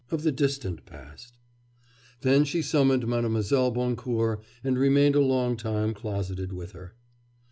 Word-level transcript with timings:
of 0.09 0.23
the 0.23 0.31
distant 0.31 0.83
past. 0.87 1.37
Then 2.21 2.43
she 2.43 2.63
summoned 2.63 3.05
Mlle. 3.05 3.69
Boncourt 3.71 4.41
and 4.63 4.75
remained 4.79 5.13
a 5.13 5.19
long 5.21 5.55
while 5.59 5.93
closeted 5.93 6.51
with 6.53 6.71
her. 6.71 6.95